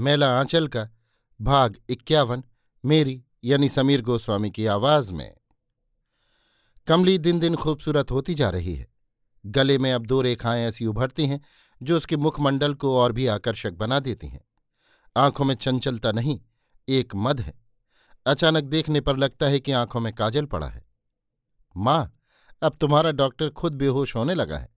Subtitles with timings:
[0.00, 0.88] मेला आंचल का,
[1.40, 2.44] भाग इक्यावन,
[2.84, 5.36] मेरी यानी समीर गोस्वामी की आवाज़ में।
[6.86, 8.86] कमली दिन दिन खूबसूरत होती जा रही है।
[9.46, 11.40] गले में अब दो रेखाएँ ऐसी उभरती हैं,
[11.82, 14.44] जो उसके मुखमंडल को और भी आकर्षक बना देती हैं।
[15.16, 16.40] आँखों में चंचलता नहीं,
[16.88, 17.54] एक मद है।
[18.26, 20.84] अचानक देखने पर लगता है कि आँखों में काजल पड़ा है।
[21.76, 22.16] माँ,
[22.62, 24.68] अब तुम्हारा डॉक्टर खुद बेहोश होने लगा है।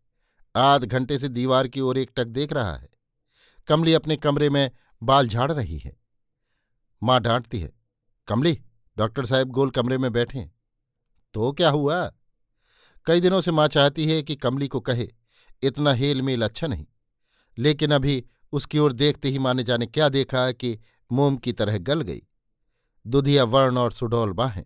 [0.56, 2.90] आध घंटे से दीवार की ओर एकटक देख रहा है।
[3.68, 4.72] कमली अपने कमरे में
[5.04, 5.98] बाल झाड़ रही है।
[7.04, 7.72] माँ डांटती है,
[8.28, 8.62] कमली,
[8.98, 10.50] डॉक्टर साहब गोल कमरे में बैठे
[11.34, 12.12] तो क्या हुआ?
[13.06, 15.08] कई दिनों से माँ चाहती है कि कमली को कहे,
[15.64, 16.86] इतना हेल मेल अच्छा नहीं।
[17.58, 20.80] लेकिन अभी उसकी ओर देखते ही माने जाने क्या देखा कि
[21.12, 22.22] मोम की तरह गल गई।
[23.08, 24.64] दुधिया वर्ण और सुडौल बाहें,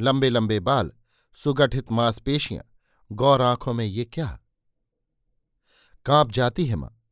[0.00, 0.92] लंबे लंबे बाल,
[1.34, 2.64] सुगठित मांसपेशियाँ,
[3.12, 4.38] गौर आँखों में ये क्या?
[6.06, 7.02] काँप जाती है माँ।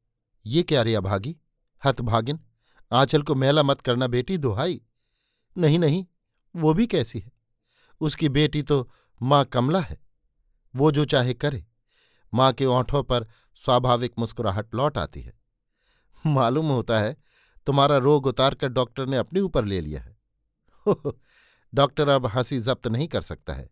[0.47, 1.37] ये क्या रे अभागी?
[1.85, 2.46] हतभागिन?
[2.93, 4.81] आंचल को मेला मत करना बेटी, दुहाई।
[5.57, 6.05] नहीं नहीं,
[6.55, 7.33] वो भी कैसी है?
[8.01, 8.89] उसकी बेटी तो
[9.21, 9.99] माँ कमला है।
[10.75, 11.65] वो जो चाहे करे।
[12.33, 13.27] माँ के ओंठों पर
[13.59, 15.33] स्वाभाविक मुस्कुराहट लौट आती है।
[16.25, 17.17] मालूम होता है
[17.67, 20.17] तुम्हारा रोग उतार कर डॉक्टर ने अपने ऊपर ले लिया है।
[21.73, 23.69] डॉक्टर अब हँसी जब्त नहीं कर सकता है,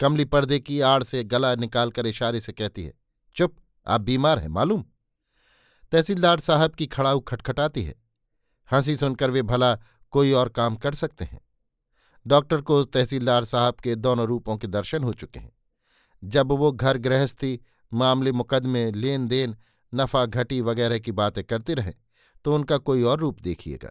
[0.00, 2.92] कमली पर्दे की आड़ से गला निकालकर इशारे से कहती है,
[3.36, 4.84] चुप, आप बीमार हैं, मालूम?
[5.92, 7.94] तहसीलदार साहब की खड़ाऊ खटखटाती है।
[8.72, 9.74] हँसी सुनकर वे भला
[10.12, 11.40] कोई और काम कर सकते हैं।
[12.26, 15.52] डॉक्टर को तहसीलदार साहब के दोनों रूपों के दर्शन हो चुके हैं।
[16.22, 17.60] जब वो घर गृहस्थी,
[17.92, 19.56] मामले मुकदमे लेन देन
[19.92, 21.92] नफा घटी वगैरह की बातें करते रहे
[22.44, 23.90] तो उनका कोई और रूप देखिएगा।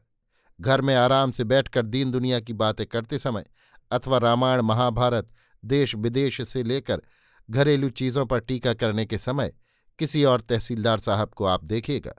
[0.61, 3.45] घर में आराम से बैठकर दीन दुनिया की बातें करते समय
[3.91, 5.27] अथवा रामायण, महाभारत
[5.65, 7.01] देश विदेश से लेकर
[7.49, 9.53] घरेलू चीज़ों पर टीका करने के समय
[9.99, 12.13] किसी और तहसीलदार साहब को आप देखिएगा।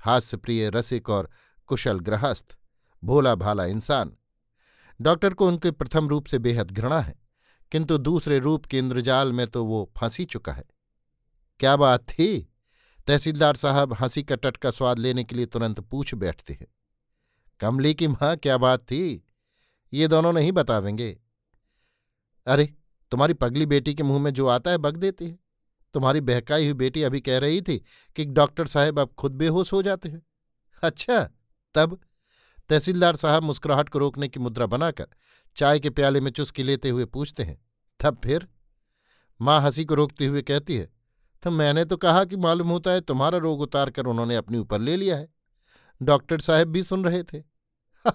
[0.00, 1.30] हास्यप्रिय रसिक और
[1.68, 2.56] कुशल गृहस्थ
[3.02, 4.12] भोला भाला इंसान।
[5.00, 7.14] डॉक्टर को उनके प्रथम रूप से बेहद घृणा है,
[7.72, 10.64] किंतु दूसरे रूप के इंद्रजाल में तो वो फंसी चुका है।
[11.60, 12.48] क्या बात थी?
[13.06, 16.66] तहसीलदार साहब हँसी का टटका स्वाद लेने के लिए तुरंत पूछ बैठते हैं।
[17.60, 19.26] कमली की माँ, क्या बात थी?
[19.92, 21.20] ये दोनों नहीं बतावेंगे।
[22.46, 22.74] अरे,
[23.12, 25.38] तुम्हारी पगली बेटी के मुँह में जो आता है बग देती है।
[25.94, 27.78] तुम्हारी बहकाई हुई बेटी अभी कह रही थी
[28.16, 30.22] कि डॉक्टर साहब अब खुद बेहोश हो जाते हैं।
[30.82, 31.22] अच्छा
[31.74, 31.98] तब?
[32.68, 35.06] तहसीलदार साहब मुस्कुराहट को रोकने की मुद्रा बनाकर
[35.56, 37.58] चाय के प्याले में चुस्की लेते हुए पूछते हैं,
[38.00, 38.48] तब फिर?
[39.40, 40.88] माँ हँसी को रोकते हुए कहती है
[41.42, 44.80] तो मैंने तो कहा कि मालूम होता है तुम्हारा रोग उतार कर उन्होंने अपने ऊपर
[44.80, 45.28] ले लिया है।
[46.02, 47.40] डॉक्टर साहब भी सुन रहे थे।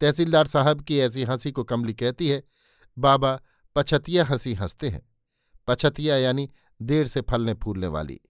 [0.00, 2.42] तहसीलदार साहब की ऐसी हँसी को कमली कहती है,
[2.98, 3.40] बाबा,
[3.76, 5.02] पछतिया हँसी हँसते हैं।
[5.66, 6.50] पछतिया यानी
[6.82, 8.20] देर से फलने फूलने वाली।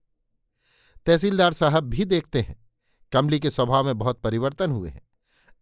[1.07, 2.71] तहसीलदार साहब भी देखते हैं।
[3.13, 5.09] कमली के स्वभाव में बहुत परिवर्तन हुए हैं।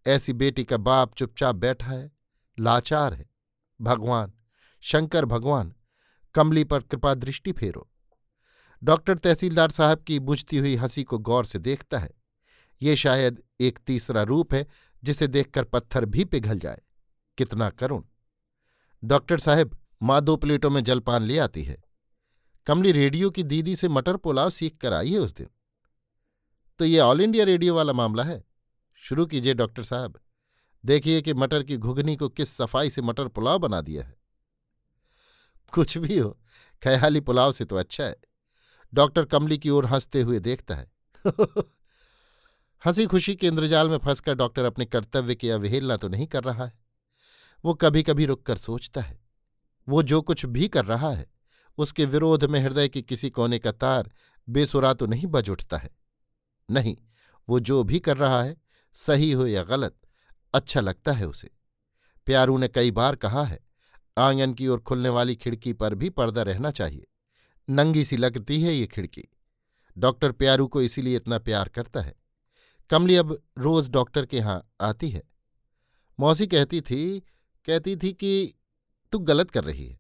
[0.06, 2.12] ऐसी बेटी का बाप चुपचाप बैठा है,
[2.58, 3.26] लाचार है।
[3.80, 4.32] भगवान,
[4.80, 5.74] शंकर भगवान,
[6.34, 7.90] कमली पर कृपा दृष्टि फेरो।
[8.84, 12.10] डॉक्टर तहसीलदार साहब की बुझती हुई हँसी को गौर से देखता है।
[12.82, 14.66] ये शायद एक तीसरा रूप है,
[15.04, 16.80] जिसे देखकर पत्थर भी पिघल जाए।
[17.38, 18.03] कितना करुण।
[19.04, 21.82] डॉक्टर साहब माँ दो प्लेटों में जलपान ले आती है।
[22.66, 25.48] कमली रेडियो की दीदी से मटर पुलाव सीख कर आई है उस दिन।
[26.78, 28.45] तो ये ऑल इंडिया रेडियो वाला मामला है।
[28.95, 30.21] शुरू कीजिए डॉक्टर साहब।
[30.84, 34.16] देखिए कि मटर की घुघनी को किस सफ़ाई से मटर पुलाव बना दिया है।
[35.72, 36.39] कुछ भी हो,
[36.83, 38.16] ख्याली पुलाव से तो अच्छा है।
[38.95, 40.92] डॉक्टर कमली की ओर हँसते हुए देखता है।
[42.84, 46.65] हँसी खुशी के इंद्रजाल में फंसकर डॉक्टर अपने कर्तव्य की अवहेलना तो नहीं कर रहा
[46.65, 46.78] है।
[47.65, 49.21] वो कभी कभी रुककर सोचता है।
[49.89, 51.29] वो जो कुछ भी कर रहा है
[51.80, 54.12] उसके विरोध में हृदय के किसी कोने का तार
[54.48, 55.91] बेसुरा तो नहीं बज उठता है।
[56.71, 56.97] नहीं,
[57.48, 58.56] वो जो भी कर रहा है,
[58.94, 59.97] सही हो या गलत
[60.54, 61.50] अच्छा लगता है उसे।
[62.27, 63.60] प्यारू ने कई बार कहा है,
[64.18, 67.06] आँगन की ओर खुलने वाली खिड़की पर भी पर्दा रहना चाहिए।
[67.71, 69.28] नंगी सी लगती है ये खिड़की।
[69.98, 72.15] डॉक्टर प्यारू को इसीलिए इतना प्यार करता है।
[72.91, 75.22] कमली अब रोज डॉक्टर के यहाँ आती है।
[76.21, 77.21] मौसी कहती थी
[77.65, 78.54] कहती थी कि,
[79.12, 79.99] तू गलत कर रही है।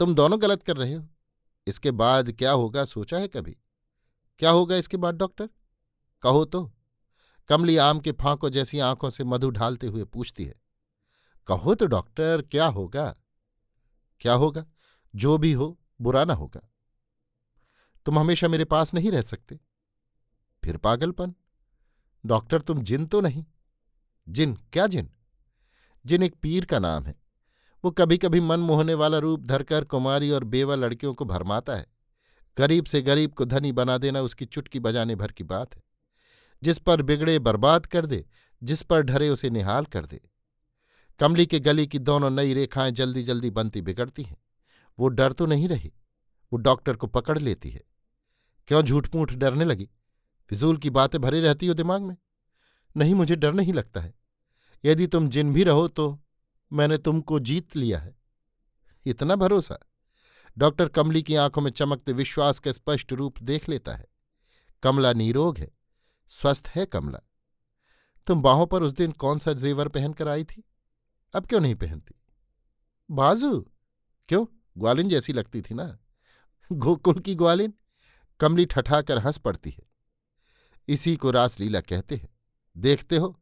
[0.00, 1.08] तुम दोनों गलत कर रहे हो।
[1.66, 3.56] इसके बाद क्या होगा सोचा है कभी?
[4.38, 5.48] क्या होगा इसके बाद डॉक्टर?
[6.22, 6.72] कहो तो।
[7.48, 10.54] कमली आम के फांकों जैसी आँखों से मधु ढालते हुए पूछती है।
[11.46, 13.16] कहो तो डॉक्टर, क्या होगा?
[14.20, 14.66] क्या होगा?
[15.16, 16.70] जो भी हो, बुरा ना होगा।
[18.06, 19.60] तुम हमेशा मेरे पास नहीं रह सकते।
[20.64, 21.34] फिर पागलपन।
[22.26, 23.44] डॉक्टर, तुम जिन तो नहीं।
[24.28, 25.10] जिन, क्या जिन?
[26.06, 27.19] जिन एक पीर का नाम है।
[27.84, 31.86] वो कभी कभी मन मोहने वाला रूप धरकर कुमारी और बेवा लड़कियों को भरमाता है।
[32.58, 35.82] गरीब से गरीब को धनी बना देना उसकी चुटकी बजाने भर की बात है।
[36.62, 38.26] जिस पर बिगड़े बर्बाद कर दे,
[38.62, 40.20] जिस पर ढरे उसे निहाल कर दे।
[41.18, 44.36] कमली के गली की दोनों नई रेखाएँ जल्दी जल्दी बनती बिगड़ती हैं।
[44.98, 45.92] वो डर तो नहीं रही,
[46.52, 47.82] वो डॉक्टर को पकड़ लेती है।
[48.68, 49.90] क्यों झूठ मूठ डरने लगी?
[50.48, 52.16] फिजूल की बातें भरी रहती हो दिमाग में?
[52.96, 54.14] नहीं, मुझे डर नहीं लगता है।
[54.84, 56.22] यदि तुम जिन भी रहो तो
[56.72, 58.16] मैंने तुमको जीत लिया है।
[59.06, 59.78] इतना भरोसा?
[60.58, 64.06] डॉक्टर कमली की आँखों में चमकते विश्वास का स्पष्ट रूप देख लेता है।
[64.82, 65.70] कमला नीरोग है,
[66.28, 67.20] स्वस्थ है कमला।
[68.26, 70.64] तुम बाहों पर उस दिन कौन सा जेवर पहनकर आई थी?
[71.34, 72.14] अब क्यों नहीं पहनती?
[73.10, 73.72] बाजू।
[74.28, 74.46] क्यों?
[74.78, 75.98] ग्वालिन जैसी लगती थी ना?
[76.72, 77.74] गोकुल की ग्वालिन?
[78.40, 79.82] कमली ठठाकर हंस पड़ती है।
[80.88, 82.28] इसी को रासलीला कहते हैं।
[82.76, 83.39] देखते हो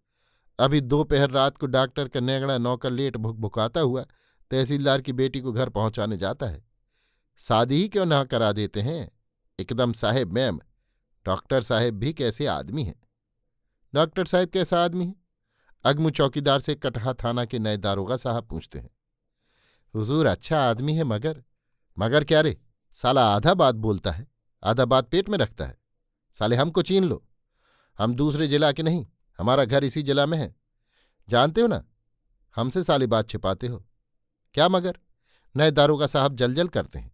[0.59, 4.03] अभी दोपहर रात को डॉक्टर का नेगड़ा नौकर लेट भुक भुकाता हुआ
[4.51, 6.65] तहसीलदार की बेटी को घर पहुँचाने जाता है।
[7.39, 9.11] शादी ही क्यों ना करा देते हैं?
[9.59, 10.61] एकदम साहेब मैम,
[11.27, 12.95] डॉक्टर साहेब भी कैसे आदमी हैं?
[13.95, 15.15] डॉक्टर साहेब कैसा आदमी है?
[15.85, 18.91] अगमू चौकीदार से कटहा थाना के नए दारोगा साहब पूछते हैं।
[19.95, 21.43] हुजूर अच्छा आदमी है मगर
[21.99, 22.57] मगर क्या रे?
[22.97, 24.27] साला आधा बात बोलता है,
[24.63, 25.79] आधा बात पेट में रखता है।
[26.35, 27.23] साले हमको चीन लो।
[27.99, 29.07] हम दूसरे जिला के नहीं
[29.39, 30.57] हमारा घर इसी जिला में है।
[31.29, 31.85] जानते हो ना?
[32.57, 33.85] हमसे साली बात छिपाते हो।
[34.55, 34.99] क्या मगर?
[35.57, 37.13] नए दारोगा साहब जलजल करते हैं।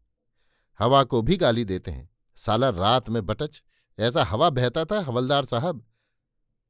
[0.78, 3.62] हवा को भी गाली देते हैं। साला रात में बटच।
[3.98, 5.86] ऐसा हवा बहता था हवलदार साहब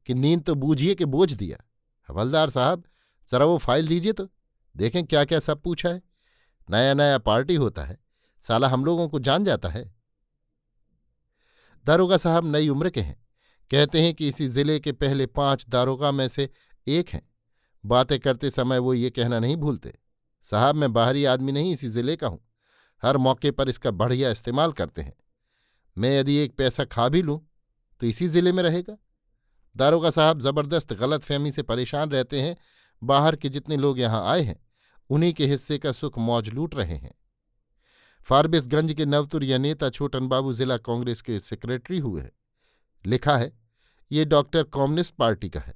[0.07, 1.59] कि नींद तो बूझिए कि बोझ दिया।
[2.09, 2.85] हवलदार साहब,
[3.31, 4.29] जरा वो फ़ाइल दीजिए तो।
[4.77, 6.03] देखें क्या क्या सब पूछा है।
[6.71, 7.99] नया नया पार्टी होता है।
[8.41, 9.95] साला हम लोगों को जान जाता है।
[11.85, 13.27] दारोगा साहब नई उम्र के हैं।
[13.75, 16.49] कहते हैं कि इसी ज़िले के पहले पाँच दारोगा में से
[16.87, 17.23] एक हैं।
[17.85, 19.93] बातें करते समय वो ये कहना नहीं भूलते।
[20.47, 22.39] साहब, मैं बाहरी आदमी नहीं, इसी ज़िले का हूँ।
[23.03, 25.15] हर मौके पर इसका बढ़िया इस्तेमाल करते हैं।
[25.97, 27.39] मैं यदि एक पैसा खा भी लूँ
[28.01, 28.97] तो इसी ज़िले में रहेगा।
[29.77, 32.57] दारोगा साहब ज़बरदस्त गलत फहमी से परेशान रहते हैं।
[33.03, 34.57] बाहर के जितने लोग यहाँ आए हैं,
[35.11, 37.15] उन्हीं के हिस्से का सुख मौज लूट रहे हैं।
[38.27, 42.33] फारबिसगंज के नवतुरिया नेता छोटन बाबू जिला कांग्रेस के सेक्रेटरी हुए हैं।
[43.05, 43.53] लिखा है
[44.13, 45.75] ये डॉक्टर कम्युनिस्ट पार्टी का है।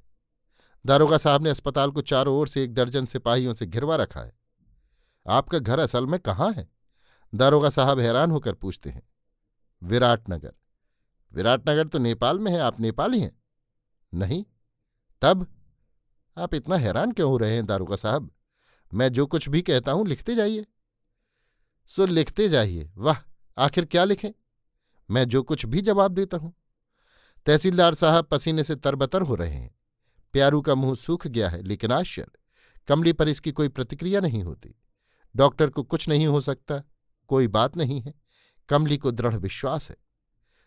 [0.87, 4.39] दारोगा साहब ने अस्पताल को चारों ओर से एक दर्जन सिपाहियों से घिरवा रखा है।
[5.27, 6.69] आपका घर असल में कहाँ है?
[7.35, 9.03] दारोगा साहब हैरान होकर पूछते हैं।
[9.83, 10.53] विराटनगर।
[11.33, 13.43] विराटनगर तो नेपाल में है, आप नेपाली हैं।
[14.15, 14.45] नहीं?
[15.23, 15.47] तब?
[16.39, 18.31] आप इतना हैरान क्यों हो रहे हैं दारोगा साहब?
[18.95, 20.67] मैं जो कुछ भी कहता हूँ लिखते जाइए।
[21.89, 23.17] सो लिखते जाइए। वाह,
[23.59, 24.31] आखिर क्या लिखें?
[25.11, 26.55] मैं जो कुछ भी जवाब देता हूँ।
[27.49, 29.75] तहसीलदार साहब पसीने से तरबतर हो रहे हैं।
[30.33, 32.39] प्यारू का मुँह सूख गया है, लेकिन आश्चर्य।
[32.89, 34.75] कमली पर इसकी कोई प्रतिक्रिया नहीं होती।
[35.37, 36.83] डॉक्टर को कुछ नहीं हो सकता,
[37.29, 38.15] कोई बात नहीं है।
[38.69, 39.97] कमली को दृढ़ विश्वास है।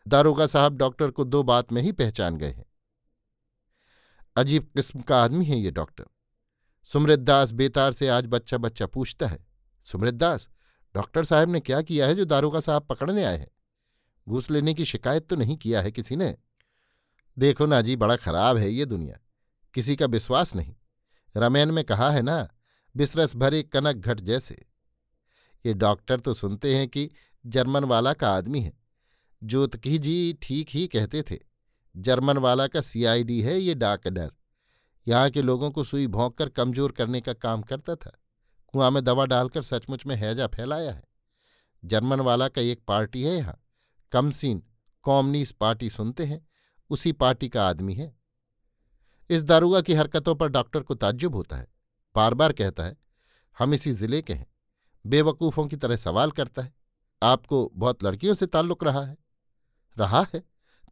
[0.08, 2.66] दारोगा साहब डॉक्टर को दो बात में ही पहचान गए हैं।
[4.36, 6.06] अजीब किस्म का आदमी है ये डॉक्टर।
[6.84, 9.48] सुमृतदास बेतार से आज बच्चा बच्चा पूछता है
[9.84, 10.50] सुमृतदास
[10.96, 13.52] डॉक्टर साहब ने क्या किया है जो दारोगा साहब पकड़ने आए हैं?
[14.30, 16.38] घूस लेने की शिकायत तो नहीं किया है किसी ने?
[17.38, 19.20] देखो ना जी, बड़ा खराब है ये दुनिया।
[19.74, 20.76] किसी का विश्वास नहीं।
[21.36, 22.48] रमैन में कहा है ना,
[22.96, 24.66] बिसरस भरे कनक घट जैसे।
[25.66, 27.10] ये डॉक्टर तो सुनते हैं कि
[27.46, 28.74] जर्मन वाला का आदमी है।
[29.42, 31.38] ज्योतकी जी ठीक ही कहते थे,
[31.96, 34.32] जर्मन वाला का सीआईडी है ये डाक डर
[35.08, 38.12] यहाँ के लोगों को सुई भोंक कर कमज़ोर करने का काम करता था।
[38.74, 41.04] कुआँ में दवा डालकर सचमुच में हैजा फैलाया है।
[41.84, 43.58] जर्मन वाला का एक पार्टी है यहाँ।
[44.12, 44.62] कमसीन
[45.06, 46.46] कॉमनीस पार्टी सुनते हैं।
[46.92, 48.14] उसी पार्टी का आदमी है।
[49.30, 51.68] इस दारुआ की हरकतों पर डॉक्टर को ताज्जुब होता है।
[52.16, 52.96] बार बार कहता है,
[53.58, 54.48] हम इसी ज़िले के हैं।
[55.06, 56.74] बेवकूफ़ों की तरह सवाल करता है।
[57.22, 59.18] आपको बहुत लड़कियों से ताल्लुक रहा है?
[59.98, 60.44] रहा है।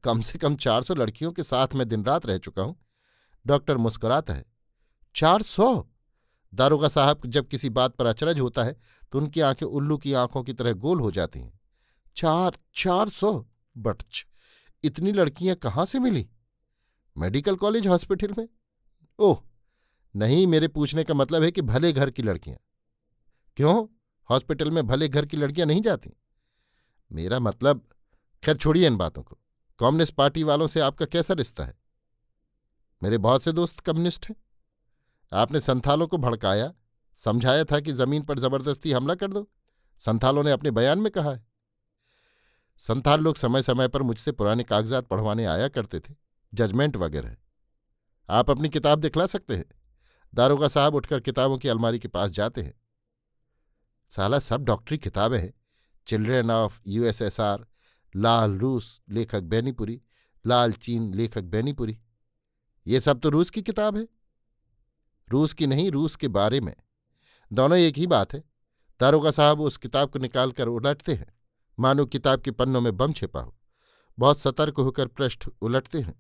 [0.04, 2.76] कम से कम चार सौ लड़कियों के साथ मैं दिन रात रह चुका हूँ।
[3.46, 4.46] डॉक्टर मुस्कुराता है,
[5.16, 5.86] चार सौ?
[6.54, 8.76] दारोगा साहब जब किसी बात पर अचरज होता है
[9.12, 11.60] तो उनकी आँखें उल्लू की आँखों की तरह गोल हो जाती हैं।
[12.18, 13.46] चार चार सौ?
[13.76, 14.26] बटच
[14.84, 16.30] इतनी लड़कियाँ कहाँ से मिली?
[17.18, 18.48] मेडिकल कॉलेज हॉस्पिटल में?
[19.20, 19.44] ओह,
[20.16, 22.58] नहीं, मेरे पूछने का मतलब है कि भले घर की लड़कियाँ।
[23.58, 23.88] क्यों?
[24.30, 26.10] हॉस्पिटल में भले घर की लड़कियाँ नहीं जाती।
[27.12, 27.90] मेरा मतलब
[28.44, 29.40] खैर छोड़िए इन बातों को।
[29.80, 31.80] कम्युनिस्ट पार्टी वालों से आपका कैसा रिश्ता है?
[33.04, 34.36] मेरे बहुत से दोस्त कम्युनिस्ट हैं।
[35.34, 36.74] आपने संथालों को भड़काया,
[37.16, 39.50] समझाया था कि ज़मीन पर ज़बरदस्ती हमला कर दो।
[39.98, 41.49] संथालों ने अपने बयान में कहा है।
[42.80, 46.14] संथाल लोग समय समय पर मुझसे पुराने कागजात पढ़वाने आया करते थे,
[46.54, 47.38] जजमेंट वगैरह।
[48.30, 49.66] आप अपनी किताब दिखला सकते हैं।
[50.34, 52.82] दारोगा साहब उठकर किताबों की अलमारी के पास जाते हैं।
[54.10, 55.54] साला सब डॉक्टरी किताबें हैं।
[56.08, 57.68] चिल्ड्रेन ऑफ़ यूएसएसआर,
[58.16, 60.02] लाल रूस लेखक बैनीपुरी,
[60.48, 62.00] लाल चीन लेखक बैनीपुरी।
[62.88, 64.08] ये सब तो रूस की किताब है।
[65.30, 66.76] रूस की नहीं, रूस के बारे में।
[67.54, 68.44] दोनों एक ही बात है।
[69.00, 71.39] दारोगा साहब उस किताब को निकाल कर उलटते हैं।
[71.80, 73.56] मानो किताब के पन्नों में बम छिपा हो।
[74.18, 76.16] बहुत सतर्क होकर पृष्ठ उलटते हैं।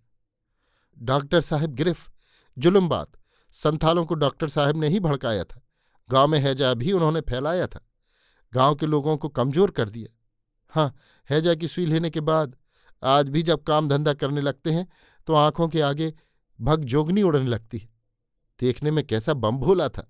[0.98, 2.10] डॉक्टर साहब गिरफ
[2.58, 3.12] जुलम बात।
[3.56, 5.62] संथालों को डॉक्टर साहब ने ही भड़काया था।
[6.10, 7.86] गाँव में हैजा भी उन्होंने फैलाया था।
[8.54, 10.16] गाँव के लोगों को कमज़ोर कर दिया।
[10.74, 10.96] हाँ
[11.30, 12.56] हैजा की सुई लेने के बाद,
[13.04, 14.88] आज भी जब काम धंधा करने लगते हैं
[15.28, 16.14] तो आँखों के आगे
[16.60, 17.90] भग जोगनी उड़ने लगती है।
[18.60, 20.10] देखने में कैसा बम भोला था।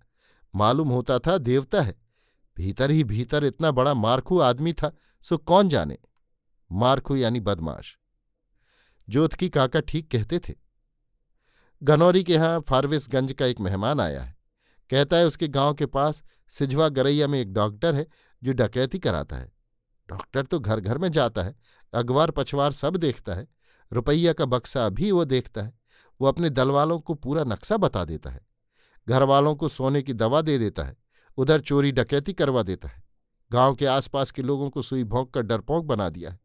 [0.54, 1.96] मालूम होता था देवता है।
[2.60, 5.98] भीतर ही भीतर इतना बड़ा मारखू आदमी था, सो कौन जाने?
[6.72, 7.98] मारखू यानी बदमाश।
[9.10, 10.56] जोत की काका ठीक कहते थे।
[11.84, 14.38] घनौरी के यहाँ फारविसगंज का एक मेहमान आया है।
[14.90, 18.08] कहता है उसके गाँव के पास सिझवा गरैया में एक डॉक्टर है,
[18.44, 19.52] जो डकैती कराता है।
[20.10, 21.56] डॉक्टर तो घर घर में जाता है,
[21.94, 23.48] अगवार पछवार सब देखता है,
[23.94, 25.80] रुपया का बक्सा भी वो देखता है,
[26.22, 28.42] वो अपने दलवालों को पूरा नक्शा बता देता है।
[29.10, 31.09] घर वालों को सोने की दवा दे देता है।
[31.40, 33.04] उधर चोरी डकैती करवा देता है।
[33.52, 36.40] गाँव के आसपास के लोगों को सुई भोंक कर डरपोंक बना दिया है।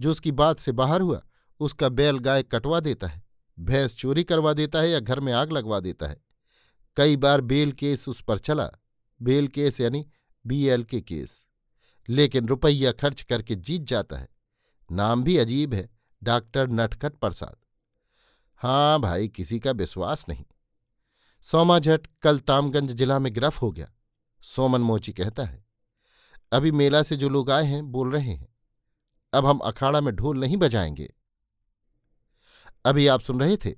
[0.00, 1.22] जो उसकी बात से बाहर हुआ,
[1.60, 3.22] उसका बैल गाय कटवा देता है,
[3.60, 6.22] भैंस चोरी करवा देता है या घर में आग लगवा देता है।
[6.96, 8.70] कई बार बेल केस उस पर चला,
[9.22, 10.08] बेल केस यानी
[10.46, 11.46] बीएल के केस।
[12.08, 14.28] लेकिन रुपया खर्च करके जीत जाता है।
[14.92, 15.90] नाम भी अजीब है,
[16.22, 17.56] डॉक्टर नटखट प्रसाद।
[18.56, 20.44] हाँ भाई, किसी का विश्वास नहीं।
[21.42, 23.92] सोमा झट कल तामगंज जिला में गिरफ हो गया।
[24.42, 25.64] सोमन मोची कहता है,
[26.52, 28.48] अभी मेला से जो लोग आए हैं, बोल रहे हैं,
[29.32, 31.14] अब हम अखाड़ा में ढोल नहीं बजाएँगे।
[32.84, 33.70] अभी आप सुन रहे थे,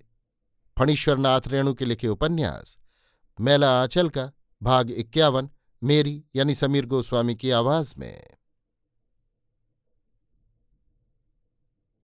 [0.78, 2.78] फणीश्वरनाथ रेणु के लिखे उपन्यास,
[3.40, 5.50] मेला आंचल का, भाग इक्यावन,
[5.83, 8.26] मेरी यानी समीर गोस्वामी की आवाज़ में।